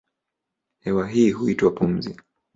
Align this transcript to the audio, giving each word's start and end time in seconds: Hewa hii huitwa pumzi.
Hewa 0.79 1.07
hii 1.07 1.31
huitwa 1.31 1.71
pumzi. 1.71 2.19